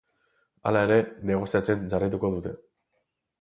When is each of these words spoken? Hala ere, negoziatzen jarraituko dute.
Hala 0.69 0.81
ere, 0.87 0.97
negoziatzen 1.31 1.85
jarraituko 1.93 2.33
dute. 2.39 2.55